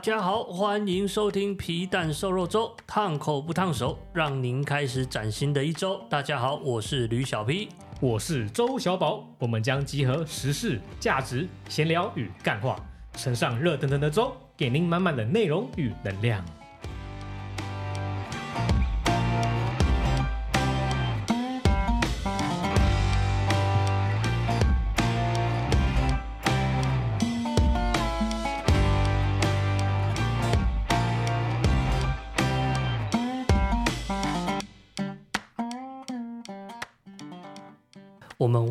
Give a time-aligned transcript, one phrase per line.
[0.00, 6.00] 大家好，欢迎收听皮蛋瘦肉粥，烫口不烫手，让您开始崭新的一周。
[6.08, 7.68] 大家好，我是吕小皮，
[8.00, 12.80] 我是周小宝，我们将集合时事、价值、闲聊与干话，
[13.14, 16.42] 盛上热腾腾的粥，给您满满的内容与能量。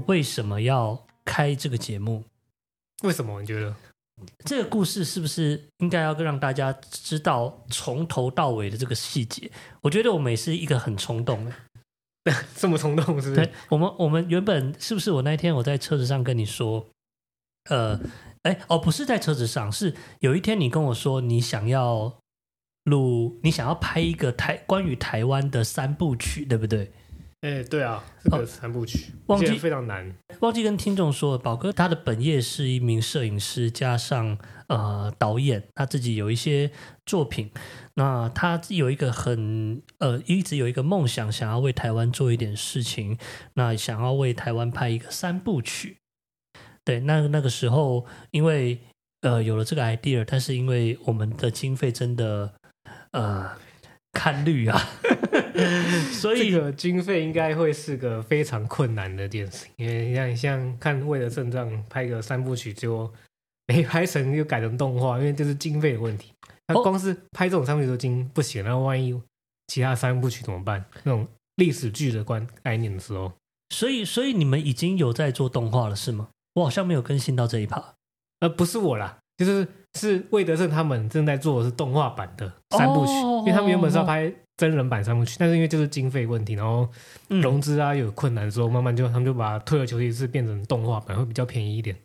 [0.09, 2.23] 为什么要开这个节目？
[3.03, 3.75] 为什么你觉得
[4.43, 9.51] 这个故事是不是应该要让大家知道从头到尾的这个细节？
[9.81, 11.53] 我觉得我们也是一个很冲动的，
[12.57, 13.35] 这么冲动是不是？
[13.35, 16.87] 对，我们我们原本是不是我那天我在车子上跟你说，
[17.69, 17.99] 呃，
[18.41, 22.17] 哎哦，不是在车子上，是有一天你跟我说你想要
[22.85, 26.91] 录，你想要拍一个台关于台湾的三部曲，对不对？
[27.41, 30.13] 哎，对啊，这个三部曲，哦、忘记非常难。
[30.41, 34.37] 忘记跟听众说，宝哥他的本业是一名摄影师，加上
[34.67, 36.69] 呃导演，他自己有一些
[37.05, 37.49] 作品。
[37.93, 43.17] 那他有一个很呃，一直有一个梦想，想要为台湾做一点事情。
[43.53, 45.99] 那想要为台湾拍一个三部曲。
[46.83, 48.81] 对，那那个时候因为
[49.21, 52.53] 呃有了这个 idea，但是因为我们的经费真的
[53.11, 53.51] 呃。
[54.11, 54.79] 看绿啊，
[56.11, 63.11] 所以这个经费应该会是个非常困难的电视，因为你像像看《为了胜仗》拍个三部曲，就
[63.67, 66.33] 没拍成又改成动画，因为这是经费的问题。
[66.67, 69.19] 那光是拍这种三部曲都已经不行，那万一
[69.67, 70.83] 其他三部曲怎么办？
[71.03, 73.31] 那种历史剧的观概念的时候，
[73.69, 76.29] 所以所以你们已经有在做动画了是吗？
[76.55, 77.93] 我好像没有更新到这一趴，
[78.39, 79.18] 呃，不是我啦。
[79.39, 86.87] 就是是魏德胜他们正在做的是动画版的三部曲，哦、因为他们原本是要拍真人版三部曲，哦、但是因为就是经费问题，然后
[87.27, 91.95] 融资啊有困难的时候，嗯、慢慢就他们就把退而求其次变成动画版，会比较便宜一点。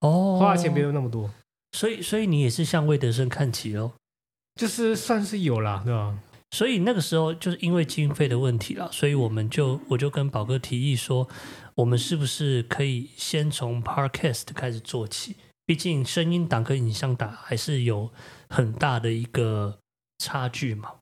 [0.00, 1.28] 哦，花的钱没有那么多，
[1.72, 3.92] 所以所以你也是向魏德胜看齐哦？
[4.54, 6.16] 就是算是有啦，对吧？
[6.52, 11.26] 所以那个时候就是因为经费的问题啦，所以我们就我就跟宝哥提议说，
[11.74, 15.34] 我们是不是可以先从 Podcast 开始做起？
[15.66, 18.10] 毕竟声音档跟影像档还是有
[18.48, 19.78] 很大的一个
[20.18, 20.96] 差距嘛。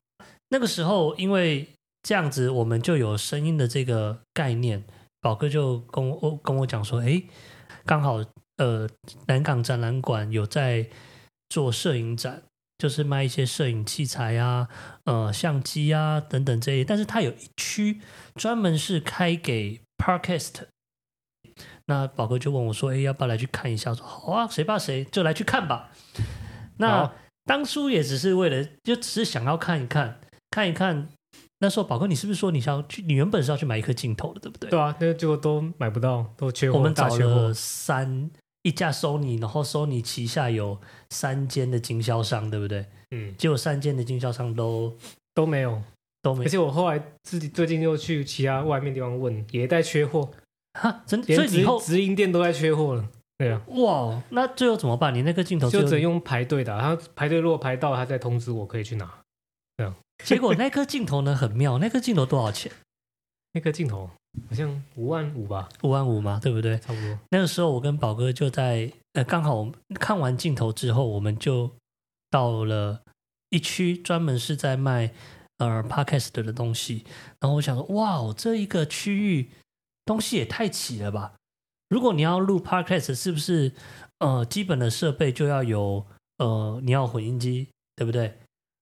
[0.49, 1.67] 那个时候，因为
[2.03, 4.83] 这样子，我们就有声音的这个概念。
[5.21, 7.23] 宝哥就跟我跟我讲说：“哎，
[7.85, 8.23] 刚好
[8.57, 8.89] 呃，
[9.27, 10.89] 南港展览馆有在
[11.49, 12.43] 做摄影展，
[12.77, 14.67] 就是卖一些摄影器材啊、
[15.05, 16.83] 呃相机啊等等这些。
[16.83, 18.01] 但是它有一区
[18.35, 20.65] 专门是开给 Podcast。”
[21.85, 25.89] 那宝哥就问我说：“哎，要不要来去看一下？”说：“好啊，谁怕谁，就来去看吧。
[26.77, 27.11] ”那
[27.45, 31.09] 当初也只是为了，就只是想要看一看，看一看。
[31.59, 33.01] 那时候宝哥，你是不是说你想要去？
[33.03, 34.69] 你原本是要去买一颗镜头的，对不对？
[34.69, 36.77] 对啊，那结果都买不到，都缺货。
[36.77, 38.29] 我们找了三
[38.63, 40.77] 一家 Sony，然后 Sony 旗下有
[41.09, 42.85] 三间的经销商，对不对？
[43.11, 44.93] 嗯，结果三间的经销商都
[45.33, 45.81] 都没有，
[46.21, 46.45] 都没有。
[46.45, 50.29] 而且我后来自己最近又去其他外面地方问，也在缺货。
[50.73, 53.07] 哈，真的，所以以后直营店都在缺货了。
[53.37, 55.13] 对啊，哇，那最后怎么办？
[55.13, 59.11] 你那个镜头就只能用排队的，他排队如果排到，他再通知我可以去拿。
[59.77, 62.71] 这样， 结果那颗镜头呢很妙，那颗镜头多少钱？
[63.53, 64.09] 那颗镜头
[64.49, 66.77] 好像五万五吧，五万五嘛，对不对？
[66.79, 67.19] 差不多。
[67.31, 69.67] 那个时候我跟宝哥就在呃，刚好
[69.99, 71.71] 看完镜头之后，我们就
[72.29, 73.01] 到了
[73.49, 75.11] 一区专门是在卖
[75.57, 77.03] 呃 Podcast 的东西，
[77.39, 79.49] 然后我想说，哇，这一个区域。
[80.05, 81.33] 东西也太齐了吧！
[81.89, 83.71] 如果你要录 Podcast，是不是
[84.19, 86.05] 呃基本的设备就要有
[86.37, 88.39] 呃你要混音机，对不对？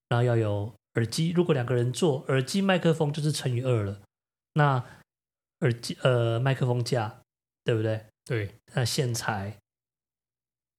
[0.10, 4.00] 然后要有耳机，如果两个人做，耳机麦克风就是乘以二了。
[4.54, 4.84] 那
[5.60, 7.22] 耳机呃麦克风架，
[7.64, 8.06] 对不对？
[8.26, 8.56] 对。
[8.74, 9.58] 那线材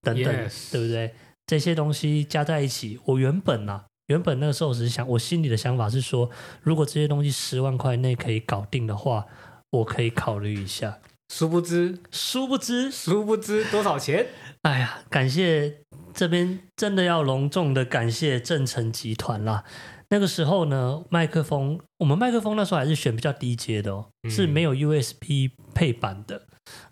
[0.00, 0.72] 等等，Yes.
[0.72, 1.14] 对不对？
[1.46, 6.30] 这些东西加在一起，我原本啊，原本那个时候只是想，我心里的想法是说，
[6.62, 9.26] 如果这些东西十万块内可以搞定的话。
[9.72, 10.98] 我可以考虑一下，
[11.30, 14.26] 殊不知，殊不知，殊不知多少钱？
[14.62, 15.80] 哎呀，感谢
[16.12, 19.64] 这边真的要隆重的感谢正成集团啦。
[20.10, 26.42] 那个时候呢，麦克风，我们麦克风那时候还是选比较低阶的哦，嗯、是没有 USB 配版的。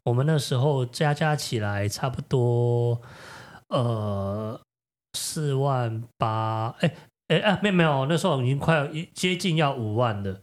[0.04, 3.02] 我们那时候加加起来差不多，
[3.68, 4.58] 呃，
[5.12, 6.94] 四万八，哎
[7.28, 10.40] 哎啊，没有没有，那时候已经快要接近要五万了。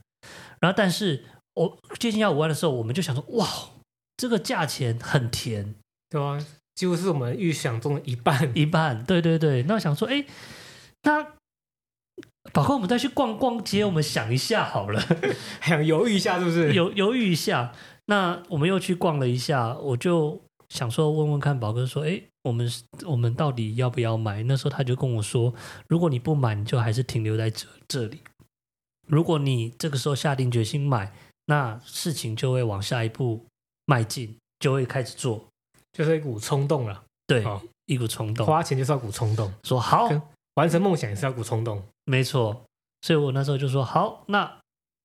[0.60, 1.26] 然后，但是。
[1.58, 3.48] 我接近要五万的时候，我们就想说，哇，
[4.16, 5.74] 这个价钱很甜，
[6.10, 6.38] 对啊，
[6.76, 9.04] 几乎是我们预想中的一半， 一半。
[9.04, 10.24] 对对对，那我想说，哎，
[11.02, 11.24] 那
[12.54, 15.02] 宝哥，我们再去逛逛街，我们想一下好了，
[15.62, 16.74] 想犹豫一下是不是？
[16.74, 17.74] 犹犹豫一下。
[18.06, 22.72] 那我们又去逛了一下，我就想说问问看宝哥说，哎，我们
[23.06, 24.44] 我们到底要不要买？
[24.44, 25.54] 那时候他就跟我说，
[25.90, 28.20] 如果你不买，你就还是停留在这这里；
[29.08, 31.12] 如果你这个时候下定决心买，
[31.48, 33.46] 那事情就会往下一步
[33.86, 35.46] 迈进，就会开始做，
[35.92, 37.04] 就是一股冲动了。
[37.26, 39.52] 对，哦、一股冲动，花钱就是要股冲动。
[39.64, 40.10] 说好，
[40.54, 41.84] 完成梦想也是要股冲动。
[42.06, 42.64] 没错，
[43.02, 44.60] 所以我那时候就说好，那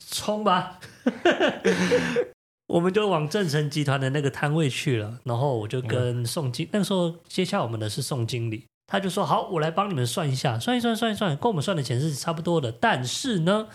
[0.09, 0.79] 冲吧。
[2.69, 12.73] 我们就往正成集团的那个摊位去了，然后我就跟宋经，嗯、那个时候接洽我们的是宋经理，他就说好，我来帮你们算一下，算一算，算一算，跟我们算的钱是差不多的。
[12.73, 13.69] 但是呢，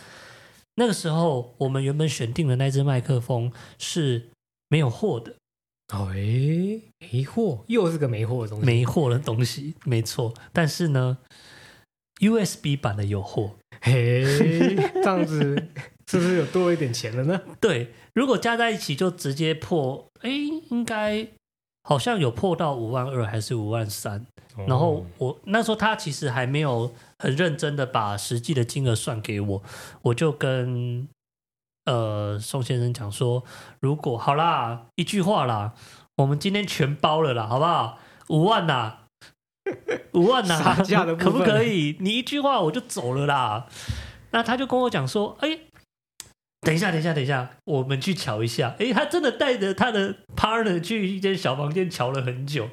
[0.80, 4.30] 那个时候我们原本选定的那支麦克风是
[4.70, 5.34] 没有货的。
[5.94, 10.34] 哦，诶，没货，又是个没货的东西，没货的东西，没错。
[10.52, 11.18] 但是呢
[12.20, 14.24] ，USB 版的有货， 嘿，
[14.76, 15.56] 这样子
[16.08, 17.42] 是不是有多一点钱了呢？
[17.60, 17.92] 对。
[18.14, 20.30] 如果加在一起就直接破，哎，
[20.70, 21.28] 应该
[21.84, 24.26] 好像有破到五万二还是五万三。
[24.68, 29.64] 然后我那时候他其实还没有很认真的把实际的金额算给我，
[30.04, 31.08] 我就跟
[31.86, 33.44] 呃宋先生讲说，
[33.80, 35.74] 如果好啦，一句话啦，
[36.18, 38.00] 我们今天全包了啦，好不好？
[38.30, 38.98] 五万呐，
[40.14, 40.76] 五万呐，
[41.20, 41.98] 可不可以？
[42.00, 43.68] 你一句话我就走了啦。
[44.32, 45.60] 那他就跟我讲说，哎。
[46.62, 48.76] 等一下，等一下，等一下，我们去瞧一下。
[48.80, 52.70] 诶，他真的带着他的 partner 去一间小房间瞧了很久，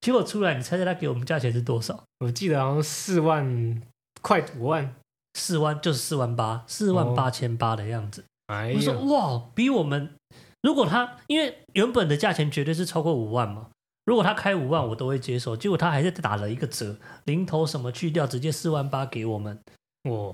[0.00, 2.04] 结果出来，你猜猜他给我们价钱是多少？
[2.20, 3.82] 我记得好像四万，
[4.22, 4.94] 快五万，
[5.34, 8.24] 四万就是四万八，四万八千八的样子。
[8.46, 10.14] 哎，我说哇，比我们
[10.62, 13.68] 如果他因为原本的价钱绝对是超过五万嘛，
[14.04, 19.60] 如果他开五万我都会接受，结果他还是打了一个折，零头什么去掉，直接四万八给我们。
[20.08, 20.32] 哇，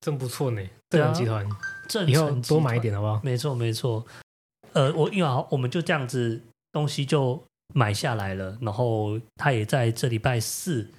[0.00, 1.48] 真不错呢，正成集团。
[1.88, 3.20] 正以后多买一点好不好？
[3.24, 4.04] 没错没错，
[4.74, 7.42] 呃，我因为我们就这样子东西就
[7.74, 10.90] 买下来了，然后他也在这礼拜四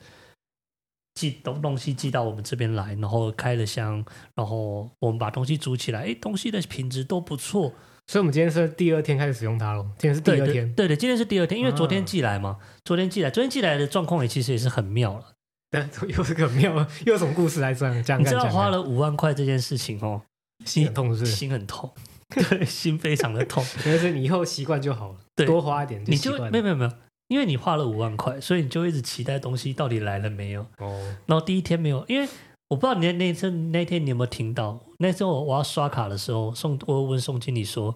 [1.16, 4.04] 寄东东西寄到我们这边来，然后开了箱，
[4.36, 7.74] 然后我们把东西煮起来，哎，东西的品质都不错，
[8.08, 9.84] 所以我们今天是第二天开始使用它了。
[9.98, 15.34] 今天是第二天，对的，今天是第二天，因为昨天寄来嘛，啊、昨天寄来，昨天寄来的状况也其实也是很妙了。
[15.72, 16.74] 但又是个妙，
[17.06, 18.20] 又有什么故事来这样？
[18.20, 20.22] 你知道花了五万块这件事情哦。
[20.66, 21.32] 心很痛是，是？
[21.32, 21.90] 心很痛，
[22.30, 23.64] 对，心非常的痛。
[23.86, 26.92] 但是你以后习惯就好了，对，多花一点就，你就没有没有没有，
[27.30, 30.62] 因为你花了五万块，所以你就一直期待东西到底来了没有。
[30.80, 32.28] 哦，然后第一天没有，因为
[32.68, 34.80] 我不知道你那那次那天你有没有听到？
[34.98, 37.96] 那时候我我要刷卡的时候，宋我问宋经理说，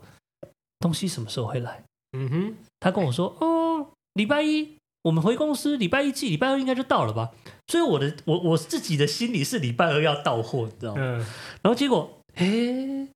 [0.80, 1.84] 东西什么时候会来？
[2.18, 7.32] 嗯哼，他跟我说，哦，礼拜一我们回公司，礼拜一寄，礼拜二应该就到了吧？
[7.68, 11.02] 所以我的我我自己的心里是礼拜二要到货，你知道吗？
[11.02, 11.18] 嗯，
[11.62, 12.20] 然后结果。
[12.36, 12.48] 哎，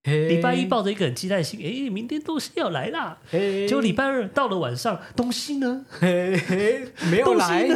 [0.03, 3.17] 礼拜一抱着一个很期待的心，哎，明天东西要来啦。
[3.31, 5.85] 结果礼拜二到了晚上，东西呢？
[5.99, 7.67] 没有来。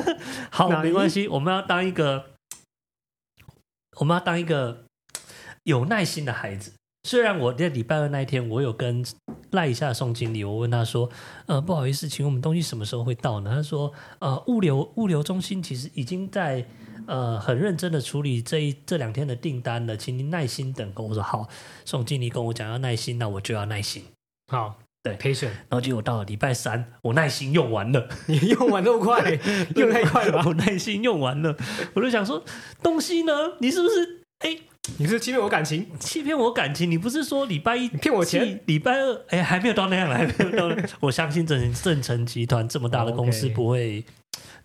[0.52, 2.26] 好，没关系，我们要当一个，
[3.98, 4.84] 我们要当一个
[5.64, 6.74] 有耐心的孩子。
[7.10, 9.04] 虽然我在礼拜二那一天，我有跟
[9.50, 11.10] 赖一下宋经理，我问他说
[11.48, 16.64] ：“呃，不好意思，请问我们东西什么时候会到呢？”他说：“呃，物流物流中心其实已经在。”
[17.12, 21.04] 呃，很认真的处理这一这两天的订单了，请您耐心等候。
[21.04, 21.46] 我说好，
[21.84, 24.06] 宋经理跟我讲要耐心，那我就要耐心。
[24.48, 25.48] 好，对，patient。
[25.48, 28.08] 然后结果到了礼拜三，我耐心用完了。
[28.28, 29.38] 你用完那么快，
[29.76, 30.44] 用太快了吧？
[30.48, 31.54] 我耐心用完了，
[31.96, 32.42] 我就想说，
[32.82, 33.34] 东西呢？
[33.60, 34.22] 你是不是？
[34.40, 34.58] 哎，
[34.98, 35.88] 你是欺骗我感情？
[36.00, 36.90] 欺骗我感情？
[36.90, 38.62] 你不是说礼拜一骗我钱？
[38.68, 40.74] 礼拜二，哎，还没有到那样，还没有到。
[41.02, 44.06] 我相信正正成集团这么大的公司不会。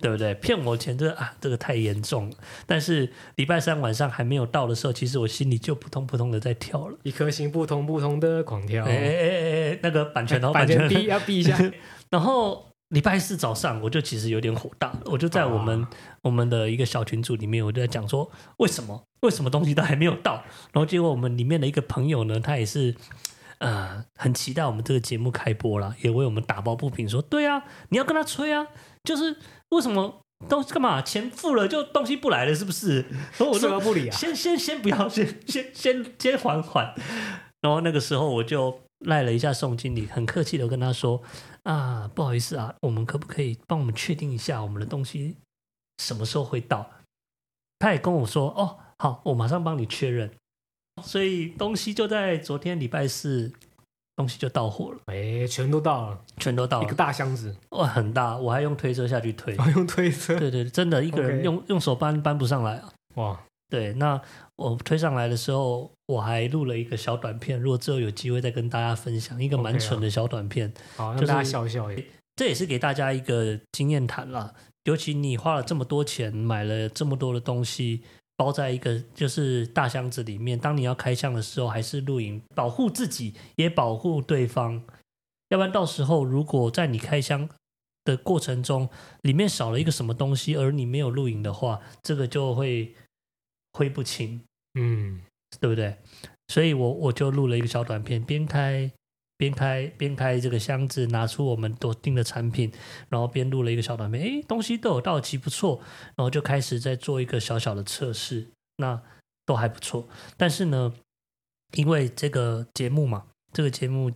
[0.01, 0.35] 对不对？
[0.35, 2.37] 骗我钱这啊，这个太严重了。
[2.67, 8.85] 但是礼拜三晚上还没有到的时候，其实我心里就扑通扑通的在跳了，一颗心扑通扑通的狂跳。
[8.85, 11.59] 哎哎哎哎，那个版权哦， 版权逼要逼一下。
[12.11, 15.91] 然后礼拜四早上，我就其实有点火大，我就在我们、啊、
[16.23, 20.35] 我们的一个小群组里面，我就在讲说，为什么为什么东西都还没有到？
[20.73, 22.95] 然后结果我们里面的一个朋友呢，他也是
[23.59, 28.67] 呃很期待我们这个节目开播了，也为我们打抱不平，说对啊，你要跟他催啊，
[29.03, 29.37] 就是。
[29.71, 31.03] 为什么东西干嘛？
[31.03, 33.01] 钱付了就东西不来了，是不是？
[33.01, 36.95] 然 后我说不理啊，先先先不要，先先先先缓缓。
[37.61, 41.21] 然后那个时候我就赖了一下宋经理，很客气的跟他说
[41.67, 45.37] ：“啊，不好意思啊，我们可不可以帮我们确定一下我们的东西
[45.99, 46.89] 什么时候会到？”
[47.81, 50.31] 他也跟我说：“哦，好，我马上帮你确认。”
[51.03, 53.53] 所以东西就在昨天礼拜四。
[54.19, 63.39] 东西就到货了，哎，全都到了，全都到了，一个大箱子，哇，很大，我还用推车下去推， 用推车，对对，真的一个人用.用手搬搬不上来啊，哇，
[63.69, 64.19] 对，那
[64.57, 71.87] 我推上来的时候，我还录了一个小短片，如果之后有机会再跟大家分享一个蛮蠢的小短片，好，就是让大家笑笑。
[72.37, 78.03] 这也是给大家一个经验谈啦，尤其你花了这么多钱买了这么多的东西，
[78.37, 84.85] 包在一个就是大箱子里面，当你要开箱的时候，还是录影，保护自己也保护对方，
[85.49, 87.49] 要不然到时候如果在你开箱
[88.05, 88.89] 的过程中，
[89.23, 92.95] 里面少了一个什么东西，而你没有录影的话，这个就会
[93.73, 94.43] 挥不清，
[94.75, 95.23] 嗯，
[95.59, 95.97] 对不对？
[96.49, 98.93] 所以我我就录了一个小短片，边开。
[99.37, 102.73] 边开边开这个箱子，拿出我们都订的产品，
[103.09, 104.23] 然后边录了一个小短片。
[104.23, 105.81] 哎，东西都有到齐，不错。
[106.17, 109.03] 然后就开始在做一个小小的测试，那
[109.45, 110.09] 都还不错。
[110.37, 110.95] 但是呢，
[111.73, 114.11] 因为这个节目嘛，这个节目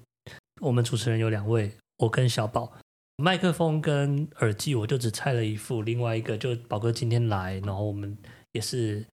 [0.60, 2.72] 我们主持人有两位，我跟小宝，
[3.16, 8.16] 麦克风跟耳机我就只拆了一副，另外一个就宝哥今天来，然后我们
[8.52, 9.04] 也是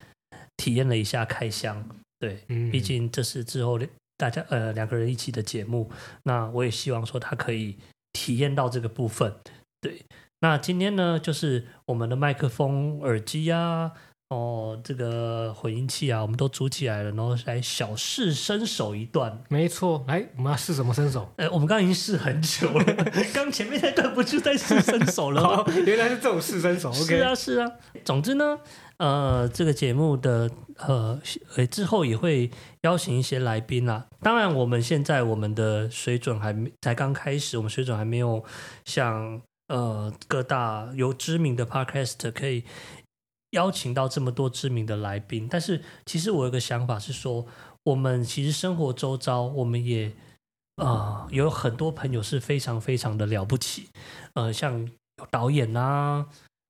[0.55, 1.85] 体验了一下开箱。
[2.19, 3.87] 对，嗯，毕竟这是之后的。
[4.17, 5.89] 大家呃两个人一起的节目，
[6.24, 7.77] 那我也希望说他可以
[8.12, 9.33] 体验到这个部分。
[9.79, 10.03] 对，
[10.39, 13.93] 那今天呢，就是我们的麦克风、耳机呀，
[14.29, 19.41] 哦，这个混音器啊，我们都组起来了，然后来小试身手一段。
[19.48, 21.29] 没错，来，我们要试什么身手？
[21.38, 22.84] 呃，我们刚刚已经试很久了，
[23.34, 25.65] 刚前面那段不就在试身手了吗？
[25.86, 26.91] 原来是这种试身手。
[26.91, 27.72] 是啊，是啊。
[28.03, 28.60] 总之呢。
[28.98, 31.22] 呃，这个节目的呃，
[31.69, 32.50] 之后也会
[32.81, 34.07] 邀请一些来宾啦。
[34.22, 38.43] 当然，我们现在我们的水准还没才刚开始，我们水准还没有
[38.86, 42.63] 像呃各大有知名的 podcast 可以
[43.51, 45.48] 邀请到这么多知名的来宾。
[45.50, 47.46] 但是，其实我有个想法是说，
[47.84, 50.08] 我们其实生活周遭，我们也
[50.75, 53.89] 啊、呃、有很多朋友是非常非常的了不起。
[54.34, 56.27] 呃，像有导演啊，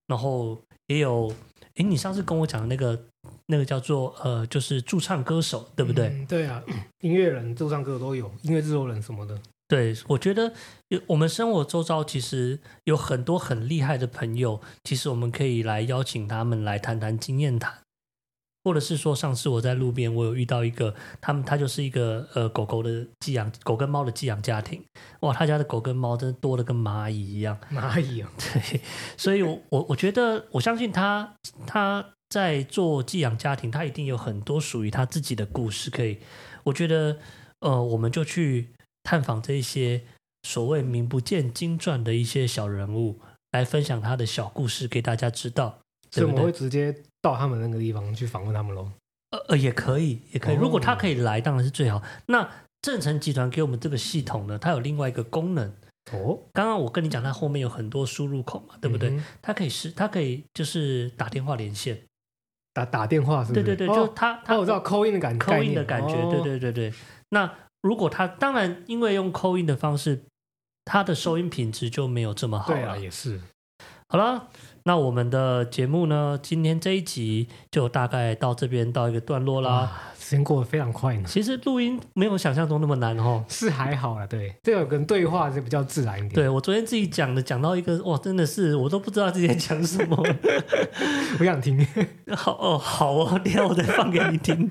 [0.08, 1.34] 然后也有。
[1.76, 3.00] 哎，你上次跟我讲的那个
[3.46, 6.26] 那个叫做呃，就是驻唱歌手，对不对？
[6.28, 6.64] 对啊，
[7.02, 9.40] 音乐人、驻唱歌手都有，音乐制作人什么的。
[9.68, 10.54] 对，我觉得
[10.88, 17.82] 有我们生活周遭其实有很多很厉害的朋友，其实我们可以来邀请他们来谈谈经验谈，
[18.64, 24.82] 或者是说，上次我在路边我有遇到一个，他们他就是一个呃狗狗的寄养狗跟猫的寄养家庭，
[25.20, 28.80] 哇，他家的狗跟猫真的多的跟蚂蚁一样，蚂蚁啊，对，
[29.18, 36.20] 所以我我我觉得我相信他他在做寄养家庭，他一定有很多属于他自己的故事可以，
[36.64, 37.18] 我觉得
[37.60, 38.70] 呃，我们就去
[39.08, 40.02] 探访这一些
[40.44, 43.22] 所谓名不见经传的一些小人物，
[43.54, 45.80] 来分享他的小故事给大家知道。
[46.12, 48.92] 所以我们会直接到他们那个地方去访问他们喽。
[49.32, 50.56] 呃呃，也可以，也可以。
[50.56, 52.04] 如果他可以来，当然是最好。
[52.26, 52.50] 那
[52.82, 55.74] 正成集团给我们这个系统呢，它有另外一个功能。
[56.12, 59.18] 哦，刚刚我跟你讲，它后面有很多输入口嘛，对不对？
[59.42, 61.98] 它可以是，它可以就是打电话连线，
[62.74, 63.64] 打打电话是不是？
[63.64, 66.94] 对对对，就它它我知道 call in 的感觉，call in 的感觉，对对对对。
[67.30, 70.24] 那如果他当然因为用 call in 的方式，
[70.86, 72.80] 他的收音品质就没有这么好了。
[72.80, 73.42] 对啊，也是。
[74.10, 74.48] 好了。
[74.84, 76.40] 那我们的节目呢？
[76.42, 80.14] 今天这一集就大概到这边到一个段落啦。
[80.28, 81.24] 时间过得非常快呢。
[81.26, 84.28] 其实录音没有想象中那么难哦，是还好啦。
[84.28, 86.34] 对，这个跟对话是比较自然一点。
[86.34, 90.22] 对，我昨天自己讲的，讲到一个哇，真的是我都不知道自己在讲什么。
[91.40, 91.88] 我想听。
[92.36, 94.70] 好哦，好哦，等下我再放给你听。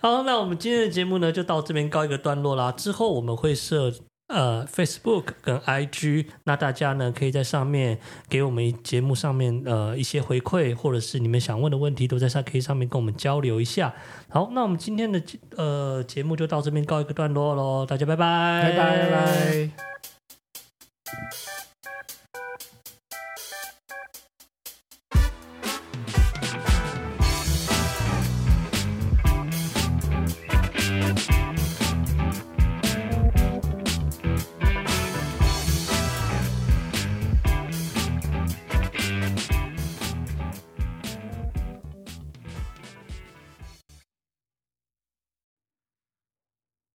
[0.00, 2.72] 好，那我们今天的节目呢，就到这边告一个段落啦。
[2.72, 3.92] 之后我们会设。
[4.34, 7.96] 呃，Facebook 跟 IG，那大家呢可以在上面
[8.28, 13.94] 给我们节目上面呃一些回馈，或者是你们想问的问题，都在上可以上面跟我们交流一下。
[14.28, 15.22] 好，那我们今天的
[15.56, 19.93] 呃节目就到这边告一个段落喽，大家拜，拜拜拜拜。